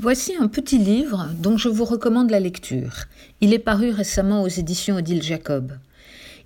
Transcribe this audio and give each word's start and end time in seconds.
Voici 0.00 0.36
un 0.38 0.46
petit 0.46 0.78
livre 0.78 1.28
dont 1.40 1.56
je 1.56 1.68
vous 1.68 1.84
recommande 1.84 2.30
la 2.30 2.38
lecture. 2.38 3.06
Il 3.40 3.52
est 3.52 3.58
paru 3.58 3.90
récemment 3.90 4.44
aux 4.44 4.48
éditions 4.48 4.94
Odile 4.94 5.24
Jacob. 5.24 5.72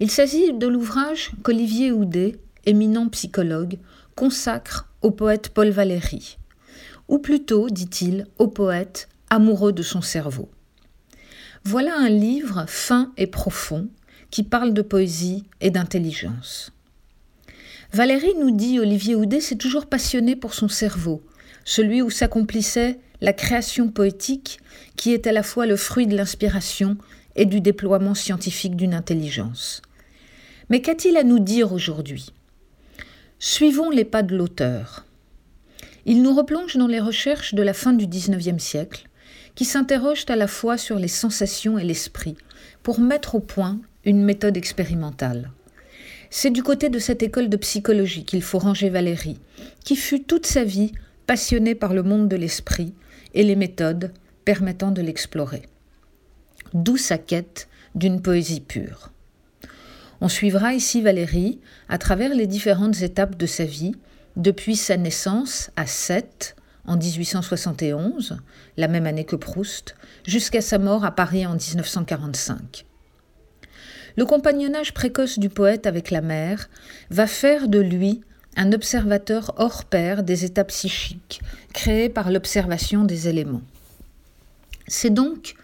Il 0.00 0.10
s'agit 0.10 0.54
de 0.54 0.66
l'ouvrage 0.66 1.32
qu'Olivier 1.42 1.92
Houdet, 1.92 2.38
éminent 2.64 3.10
psychologue, 3.10 3.76
consacre 4.16 4.88
au 5.02 5.10
poète 5.10 5.50
Paul 5.50 5.68
Valéry. 5.68 6.38
Ou 7.08 7.18
plutôt, 7.18 7.68
dit-il, 7.68 8.26
au 8.38 8.48
poète 8.48 9.10
amoureux 9.28 9.74
de 9.74 9.82
son 9.82 10.00
cerveau. 10.00 10.48
Voilà 11.62 11.94
un 11.98 12.08
livre 12.08 12.64
fin 12.68 13.12
et 13.18 13.26
profond 13.26 13.88
qui 14.30 14.44
parle 14.44 14.72
de 14.72 14.80
poésie 14.80 15.44
et 15.60 15.70
d'intelligence. 15.70 16.72
Valérie 17.92 18.34
nous 18.40 18.50
dit 18.50 18.80
Olivier 18.80 19.14
Houdet 19.14 19.42
s'est 19.42 19.56
toujours 19.56 19.84
passionné 19.84 20.36
pour 20.36 20.54
son 20.54 20.68
cerveau, 20.68 21.22
celui 21.66 22.00
où 22.00 22.08
s'accomplissait 22.08 22.98
la 23.22 23.32
création 23.32 23.88
poétique 23.88 24.58
qui 24.96 25.14
est 25.14 25.28
à 25.28 25.32
la 25.32 25.44
fois 25.44 25.64
le 25.64 25.76
fruit 25.76 26.08
de 26.08 26.16
l'inspiration 26.16 26.98
et 27.36 27.46
du 27.46 27.60
déploiement 27.60 28.14
scientifique 28.14 28.76
d'une 28.76 28.94
intelligence. 28.94 29.80
Mais 30.68 30.82
qu'a-t-il 30.82 31.16
à 31.16 31.22
nous 31.22 31.38
dire 31.38 31.72
aujourd'hui? 31.72 32.32
Suivons 33.38 33.90
les 33.90 34.04
pas 34.04 34.24
de 34.24 34.36
l'auteur. 34.36 35.06
Il 36.04 36.20
nous 36.22 36.34
replonge 36.34 36.76
dans 36.76 36.88
les 36.88 36.98
recherches 36.98 37.54
de 37.54 37.62
la 37.62 37.72
fin 37.72 37.92
du 37.92 38.08
XIXe 38.08 38.62
siècle, 38.62 39.08
qui 39.54 39.64
s'interrogent 39.64 40.26
à 40.28 40.36
la 40.36 40.48
fois 40.48 40.76
sur 40.76 40.98
les 40.98 41.08
sensations 41.08 41.78
et 41.78 41.84
l'esprit, 41.84 42.36
pour 42.82 42.98
mettre 42.98 43.36
au 43.36 43.40
point 43.40 43.80
une 44.04 44.24
méthode 44.24 44.56
expérimentale. 44.56 45.52
C'est 46.28 46.50
du 46.50 46.64
côté 46.64 46.88
de 46.88 46.98
cette 46.98 47.22
école 47.22 47.48
de 47.48 47.56
psychologie 47.56 48.24
qu'il 48.24 48.42
faut 48.42 48.58
ranger 48.58 48.88
Valérie, 48.88 49.38
qui 49.84 49.94
fut 49.94 50.24
toute 50.24 50.46
sa 50.46 50.64
vie 50.64 50.90
passionnée 51.28 51.76
par 51.76 51.94
le 51.94 52.02
monde 52.02 52.28
de 52.28 52.36
l'esprit 52.36 52.94
et 53.34 53.42
les 53.42 53.56
méthodes 53.56 54.12
permettant 54.44 54.90
de 54.90 55.02
l'explorer. 55.02 55.62
D'où 56.74 56.96
sa 56.96 57.18
quête 57.18 57.68
d'une 57.94 58.22
poésie 58.22 58.60
pure. 58.60 59.10
On 60.20 60.28
suivra 60.28 60.72
ici 60.74 61.02
Valérie 61.02 61.60
à 61.88 61.98
travers 61.98 62.34
les 62.34 62.46
différentes 62.46 63.02
étapes 63.02 63.36
de 63.36 63.46
sa 63.46 63.64
vie, 63.64 63.94
depuis 64.36 64.76
sa 64.76 64.96
naissance 64.96 65.70
à 65.76 65.86
Sète 65.86 66.56
en 66.86 66.96
1871, 66.96 68.38
la 68.76 68.88
même 68.88 69.06
année 69.06 69.24
que 69.24 69.36
Proust, 69.36 69.94
jusqu'à 70.26 70.60
sa 70.60 70.78
mort 70.78 71.04
à 71.04 71.12
Paris 71.12 71.46
en 71.46 71.54
1945. 71.54 72.86
Le 74.16 74.26
compagnonnage 74.26 74.92
précoce 74.94 75.38
du 75.38 75.48
poète 75.48 75.86
avec 75.86 76.10
la 76.10 76.20
mer 76.20 76.68
va 77.10 77.26
faire 77.26 77.68
de 77.68 77.78
lui 77.78 78.22
un 78.56 78.72
observateur 78.72 79.54
hors 79.56 79.84
pair 79.84 80.22
des 80.22 80.44
états 80.44 80.64
psychiques 80.64 81.40
créés 81.72 82.08
par 82.08 82.30
l'observation 82.30 83.04
des 83.04 83.28
éléments. 83.28 83.62
C'est 84.86 85.12
donc 85.12 85.54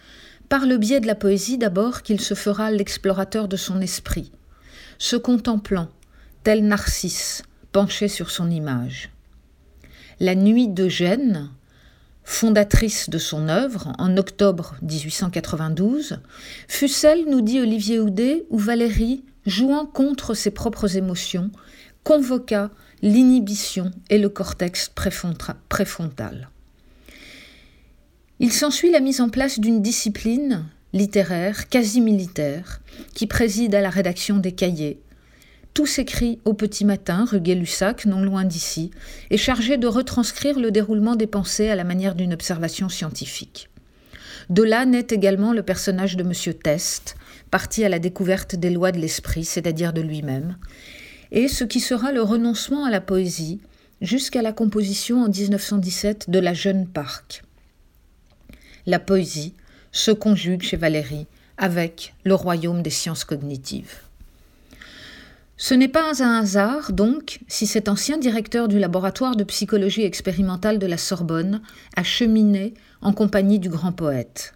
par 0.49 0.65
le 0.65 0.79
biais 0.79 1.01
de 1.01 1.07
la 1.07 1.15
poésie 1.15 1.59
d'abord 1.59 2.03
qu'il 2.03 2.21
se 2.21 2.35
fera 2.35 2.71
l'explorateur 2.71 3.49
de 3.49 3.57
son 3.57 3.81
esprit, 3.81 4.33
se 4.99 5.17
contemplant, 5.17 5.89
tel 6.43 6.65
Narcisse, 6.65 7.43
penché 7.73 8.09
sur 8.09 8.31
son 8.31 8.51
image. 8.51 9.11
La 10.21 10.35
nuit 10.35 10.69
d'Eugène, 10.69 11.51
fondatrice 12.25 13.11
de 13.11 13.19
son 13.19 13.49
œuvre 13.49 13.93
en 13.99 14.17
octobre 14.17 14.77
1892, 14.83 16.19
fut 16.67 16.89
celle, 16.89 17.27
nous 17.29 17.43
dit 17.43 17.61
Olivier 17.61 18.01
Houdet, 18.01 18.47
où 18.51 18.59
Valérie, 18.59 19.25
jouant 19.47 19.87
contre 19.87 20.35
ses 20.35 20.51
propres 20.51 20.97
émotions, 20.97 21.51
convoqua 22.09 22.71
l'inhibition 23.03 23.91
et 24.09 24.17
le 24.17 24.31
cortex 24.31 24.91
préfrontal. 25.69 26.49
Il 28.41 28.51
s'ensuit 28.51 28.91
la 28.91 29.01
mise 29.01 29.21
en 29.21 29.29
place 29.29 29.61
d'une 29.61 29.83
discipline 29.83 30.65
littéraire, 30.95 31.69
quasi 31.69 32.01
militaire, 32.01 32.81
qui 33.13 33.27
préside 33.27 33.75
à 33.75 33.83
la 33.83 33.91
rédaction 33.91 34.39
des 34.39 34.53
cahiers. 34.53 35.03
Tout 35.75 35.85
s'écrit 35.85 36.39
au 36.47 36.55
petit 36.55 36.87
matin, 36.87 37.27
rue 37.31 37.43
Gay-Lussac, 37.43 38.07
non 38.07 38.23
loin 38.23 38.45
d'ici, 38.45 38.91
et 39.29 39.37
chargé 39.37 39.77
de 39.77 39.87
retranscrire 39.87 40.59
le 40.59 40.71
déroulement 40.71 41.15
des 41.15 41.27
pensées 41.27 41.69
à 41.69 41.77
la 41.77 41.85
manière 41.85 42.15
d'une 42.15 42.33
observation 42.33 42.89
scientifique. 42.89 43.69
De 44.49 44.63
là 44.63 44.87
naît 44.87 45.09
également 45.11 45.53
le 45.53 45.63
personnage 45.63 46.17
de 46.17 46.25
M. 46.25 46.55
Test, 46.55 47.17
parti 47.51 47.85
à 47.85 47.91
la 47.91 47.99
découverte 47.99 48.57
des 48.57 48.71
lois 48.71 48.93
de 48.93 48.99
l'esprit, 48.99 49.45
c'est-à-dire 49.45 49.93
de 49.93 50.01
lui-même, 50.01 50.57
et 51.33 51.49
ce 51.49 51.65
qui 51.65 51.81
sera 51.81 52.13
le 52.13 52.23
renoncement 52.23 52.85
à 52.85 52.91
la 52.91 53.01
poésie 53.01 53.61
jusqu'à 54.01 54.43
la 54.43 54.53
composition 54.53 55.23
en 55.23 55.29
1917 55.29 56.31
de 56.31 56.39
La 56.39 56.55
Jeune 56.55 56.87
Parc. 56.87 57.43
La 58.87 58.99
poésie 58.99 59.55
se 59.93 60.11
conjugue 60.11 60.63
chez 60.63 60.77
Valérie 60.77 61.27
avec 61.57 62.15
le 62.25 62.35
royaume 62.35 62.83
des 62.83 62.91
sciences 62.91 63.25
cognitives. 63.25 63.97
Ce 65.61 65.75
n'est 65.75 65.89
pas 65.89 66.23
un 66.23 66.39
hasard, 66.39 66.93
donc, 66.93 67.41
si 67.49 67.67
cet 67.67 67.89
ancien 67.89 68.17
directeur 68.17 68.69
du 68.69 68.79
laboratoire 68.79 69.35
de 69.35 69.43
psychologie 69.43 70.05
expérimentale 70.05 70.79
de 70.79 70.87
la 70.87 70.97
Sorbonne 70.97 71.61
a 71.97 72.05
cheminé 72.05 72.75
en 73.03 73.13
compagnie 73.13 73.59
du 73.59 73.69
grand 73.69 73.91
poète. 73.91 74.55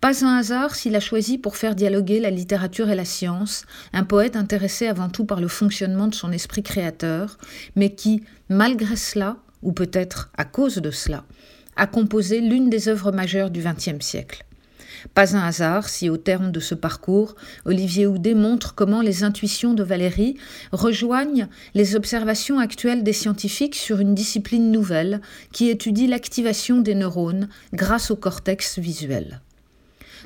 Pas 0.00 0.24
un 0.24 0.36
hasard 0.36 0.74
s'il 0.74 0.96
a 0.96 1.00
choisi 1.00 1.38
pour 1.38 1.56
faire 1.56 1.74
dialoguer 1.74 2.20
la 2.20 2.30
littérature 2.30 2.90
et 2.90 2.94
la 2.94 3.04
science 3.04 3.64
un 3.92 4.04
poète 4.04 4.36
intéressé 4.36 4.86
avant 4.86 5.08
tout 5.08 5.24
par 5.24 5.40
le 5.40 5.48
fonctionnement 5.48 6.08
de 6.08 6.14
son 6.14 6.32
esprit 6.32 6.62
créateur, 6.62 7.38
mais 7.76 7.94
qui, 7.94 8.22
malgré 8.48 8.96
cela, 8.96 9.36
ou 9.62 9.72
peut-être 9.72 10.30
à 10.36 10.44
cause 10.44 10.76
de 10.76 10.90
cela, 10.90 11.24
a 11.76 11.86
composé 11.86 12.40
l'une 12.40 12.68
des 12.68 12.88
œuvres 12.88 13.12
majeures 13.12 13.50
du 13.50 13.62
XXe 13.62 14.04
siècle. 14.04 14.44
Pas 15.14 15.36
un 15.36 15.40
hasard 15.40 15.88
si, 15.88 16.08
au 16.08 16.16
terme 16.16 16.52
de 16.52 16.60
ce 16.60 16.74
parcours, 16.74 17.34
Olivier 17.64 18.06
Houdet 18.06 18.34
montre 18.34 18.74
comment 18.74 19.00
les 19.00 19.24
intuitions 19.24 19.74
de 19.74 19.82
Valérie 19.82 20.36
rejoignent 20.70 21.48
les 21.74 21.96
observations 21.96 22.58
actuelles 22.58 23.02
des 23.02 23.12
scientifiques 23.12 23.74
sur 23.74 24.00
une 24.00 24.14
discipline 24.14 24.70
nouvelle 24.70 25.20
qui 25.52 25.68
étudie 25.68 26.06
l'activation 26.06 26.80
des 26.80 26.94
neurones 26.94 27.48
grâce 27.72 28.10
au 28.10 28.16
cortex 28.16 28.78
visuel 28.78 29.40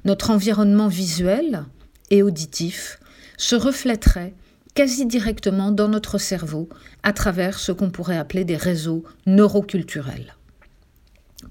notre 0.07 0.31
environnement 0.31 0.87
visuel 0.87 1.65
et 2.11 2.23
auditif 2.23 3.01
se 3.37 3.57
reflèterait 3.57 4.35
quasi 4.73 5.05
directement 5.05 5.73
dans 5.73 5.89
notre 5.89 6.19
cerveau 6.19 6.69
à 7.03 7.13
travers 7.13 7.59
ce 7.59 7.73
qu'on 7.73 7.91
pourrait 7.91 8.17
appeler 8.17 8.45
des 8.45 8.57
réseaux 8.57 9.03
neuroculturels. 9.27 10.37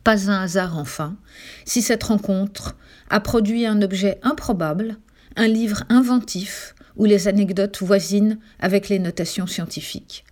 Pas 0.05 0.31
un 0.31 0.41
hasard 0.41 0.77
enfin, 0.77 1.17
si 1.65 1.81
cette 1.81 2.03
rencontre 2.03 2.77
a 3.09 3.19
produit 3.19 3.65
un 3.65 3.81
objet 3.81 4.19
improbable, 4.23 4.95
un 5.35 5.47
livre 5.47 5.83
inventif 5.89 6.75
où 6.95 7.03
les 7.03 7.27
anecdotes 7.27 7.83
voisinent 7.83 8.39
avec 8.59 8.87
les 8.87 8.99
notations 8.99 9.47
scientifiques. 9.47 10.23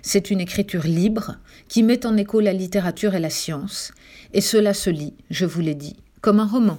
C'est 0.00 0.30
une 0.30 0.40
écriture 0.40 0.84
libre 0.84 1.36
qui 1.68 1.82
met 1.82 2.06
en 2.06 2.16
écho 2.16 2.40
la 2.40 2.54
littérature 2.54 3.14
et 3.14 3.20
la 3.20 3.28
science, 3.28 3.92
et 4.32 4.40
cela 4.40 4.72
se 4.72 4.88
lit, 4.88 5.12
je 5.28 5.44
vous 5.44 5.60
l'ai 5.60 5.74
dit, 5.74 5.96
comme 6.22 6.40
un 6.40 6.46
roman. 6.46 6.78